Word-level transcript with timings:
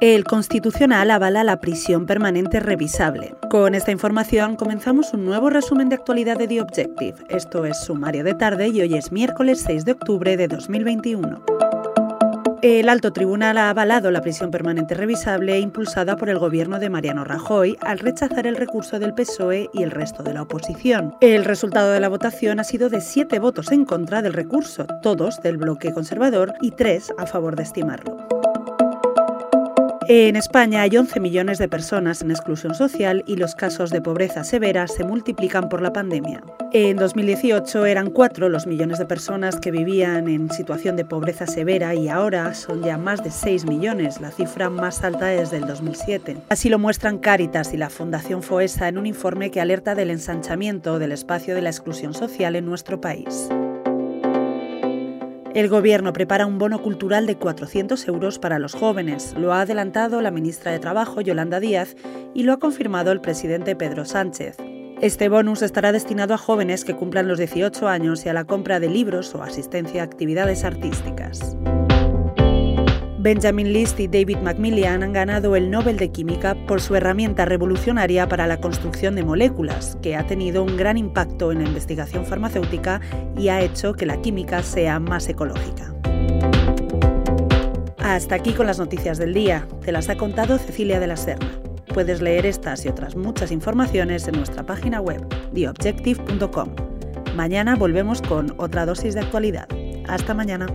El 0.00 0.22
Constitucional 0.22 1.10
avala 1.10 1.42
la 1.42 1.58
prisión 1.58 2.06
permanente 2.06 2.60
revisable. 2.60 3.34
Con 3.50 3.74
esta 3.74 3.90
información 3.90 4.54
comenzamos 4.54 5.12
un 5.12 5.24
nuevo 5.24 5.50
resumen 5.50 5.88
de 5.88 5.96
actualidad 5.96 6.38
de 6.38 6.46
The 6.46 6.60
Objective. 6.60 7.16
Esto 7.28 7.64
es 7.64 7.80
Sumario 7.80 8.22
de 8.22 8.34
Tarde 8.34 8.68
y 8.68 8.80
hoy 8.80 8.94
es 8.94 9.10
miércoles 9.10 9.64
6 9.66 9.84
de 9.84 9.92
octubre 9.92 10.36
de 10.36 10.46
2021. 10.46 11.42
El 12.62 12.88
alto 12.88 13.12
tribunal 13.12 13.58
ha 13.58 13.70
avalado 13.70 14.12
la 14.12 14.20
prisión 14.20 14.52
permanente 14.52 14.94
revisable 14.94 15.58
impulsada 15.58 16.16
por 16.16 16.28
el 16.28 16.38
gobierno 16.38 16.78
de 16.78 16.90
Mariano 16.90 17.24
Rajoy 17.24 17.76
al 17.80 17.98
rechazar 17.98 18.46
el 18.46 18.54
recurso 18.54 19.00
del 19.00 19.14
PSOE 19.14 19.68
y 19.72 19.82
el 19.82 19.90
resto 19.90 20.22
de 20.22 20.34
la 20.34 20.42
oposición. 20.42 21.16
El 21.20 21.44
resultado 21.44 21.90
de 21.90 21.98
la 21.98 22.08
votación 22.08 22.60
ha 22.60 22.64
sido 22.64 22.88
de 22.88 23.00
siete 23.00 23.40
votos 23.40 23.72
en 23.72 23.84
contra 23.84 24.22
del 24.22 24.32
recurso, 24.32 24.86
todos 25.02 25.42
del 25.42 25.56
bloque 25.56 25.92
conservador 25.92 26.54
y 26.60 26.70
tres 26.70 27.12
a 27.18 27.26
favor 27.26 27.56
de 27.56 27.64
estimarlo. 27.64 28.37
En 30.10 30.36
España 30.36 30.80
hay 30.80 30.96
11 30.96 31.20
millones 31.20 31.58
de 31.58 31.68
personas 31.68 32.22
en 32.22 32.30
exclusión 32.30 32.74
social 32.74 33.22
y 33.26 33.36
los 33.36 33.54
casos 33.54 33.90
de 33.90 34.00
pobreza 34.00 34.42
severa 34.42 34.88
se 34.88 35.04
multiplican 35.04 35.68
por 35.68 35.82
la 35.82 35.92
pandemia. 35.92 36.42
En 36.72 36.96
2018 36.96 37.84
eran 37.84 38.08
4 38.08 38.48
los 38.48 38.66
millones 38.66 38.98
de 38.98 39.04
personas 39.04 39.60
que 39.60 39.70
vivían 39.70 40.26
en 40.28 40.50
situación 40.50 40.96
de 40.96 41.04
pobreza 41.04 41.46
severa 41.46 41.94
y 41.94 42.08
ahora 42.08 42.54
son 42.54 42.82
ya 42.82 42.96
más 42.96 43.22
de 43.22 43.30
6 43.30 43.66
millones, 43.66 44.18
la 44.22 44.30
cifra 44.30 44.70
más 44.70 45.04
alta 45.04 45.26
desde 45.26 45.58
el 45.58 45.66
2007. 45.66 46.38
Así 46.48 46.70
lo 46.70 46.78
muestran 46.78 47.18
Cáritas 47.18 47.74
y 47.74 47.76
la 47.76 47.90
Fundación 47.90 48.42
FOESA 48.42 48.88
en 48.88 48.96
un 48.96 49.04
informe 49.04 49.50
que 49.50 49.60
alerta 49.60 49.94
del 49.94 50.10
ensanchamiento 50.10 50.98
del 50.98 51.12
espacio 51.12 51.54
de 51.54 51.60
la 51.60 51.68
exclusión 51.68 52.14
social 52.14 52.56
en 52.56 52.64
nuestro 52.64 52.98
país. 52.98 53.50
El 55.54 55.68
Gobierno 55.68 56.12
prepara 56.12 56.46
un 56.46 56.58
bono 56.58 56.82
cultural 56.82 57.26
de 57.26 57.36
400 57.36 58.06
euros 58.06 58.38
para 58.38 58.58
los 58.58 58.74
jóvenes. 58.74 59.34
Lo 59.38 59.54
ha 59.54 59.62
adelantado 59.62 60.20
la 60.20 60.30
ministra 60.30 60.72
de 60.72 60.78
Trabajo, 60.78 61.22
Yolanda 61.22 61.58
Díaz, 61.58 61.96
y 62.34 62.42
lo 62.42 62.52
ha 62.52 62.58
confirmado 62.58 63.12
el 63.12 63.20
presidente 63.22 63.74
Pedro 63.74 64.04
Sánchez. 64.04 64.58
Este 65.00 65.28
bonus 65.28 65.62
estará 65.62 65.92
destinado 65.92 66.34
a 66.34 66.38
jóvenes 66.38 66.84
que 66.84 66.94
cumplan 66.96 67.28
los 67.28 67.38
18 67.38 67.88
años 67.88 68.26
y 68.26 68.28
a 68.28 68.34
la 68.34 68.44
compra 68.44 68.78
de 68.78 68.88
libros 68.88 69.34
o 69.34 69.42
asistencia 69.42 70.02
a 70.02 70.04
actividades 70.04 70.64
artísticas. 70.64 71.56
Benjamin 73.20 73.72
List 73.72 73.98
y 73.98 74.06
David 74.06 74.38
Macmillan 74.38 75.02
han 75.02 75.12
ganado 75.12 75.56
el 75.56 75.72
Nobel 75.72 75.96
de 75.96 76.12
Química 76.12 76.54
por 76.68 76.80
su 76.80 76.94
herramienta 76.94 77.44
revolucionaria 77.44 78.28
para 78.28 78.46
la 78.46 78.60
construcción 78.60 79.16
de 79.16 79.24
moléculas, 79.24 79.98
que 80.00 80.14
ha 80.14 80.24
tenido 80.24 80.62
un 80.62 80.76
gran 80.76 80.96
impacto 80.96 81.50
en 81.50 81.58
la 81.58 81.68
investigación 81.68 82.24
farmacéutica 82.24 83.00
y 83.36 83.48
ha 83.48 83.60
hecho 83.60 83.94
que 83.94 84.06
la 84.06 84.22
química 84.22 84.62
sea 84.62 85.00
más 85.00 85.28
ecológica. 85.28 85.92
Hasta 87.98 88.36
aquí 88.36 88.52
con 88.52 88.66
las 88.66 88.78
noticias 88.78 89.18
del 89.18 89.34
día. 89.34 89.66
Te 89.84 89.90
las 89.90 90.08
ha 90.08 90.16
contado 90.16 90.56
Cecilia 90.56 91.00
de 91.00 91.08
la 91.08 91.16
Serna. 91.16 91.50
Puedes 91.92 92.22
leer 92.22 92.46
estas 92.46 92.84
y 92.84 92.88
otras 92.88 93.16
muchas 93.16 93.50
informaciones 93.50 94.28
en 94.28 94.36
nuestra 94.36 94.62
página 94.62 95.00
web, 95.00 95.26
theobjective.com. 95.52 96.68
Mañana 97.34 97.74
volvemos 97.74 98.22
con 98.22 98.54
otra 98.58 98.86
dosis 98.86 99.14
de 99.14 99.20
actualidad. 99.20 99.66
Hasta 100.06 100.34
mañana. 100.34 100.66